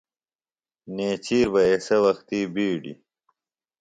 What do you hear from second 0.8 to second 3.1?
نیچِیر بہ ایسےۡ وختی بِیڈیۡ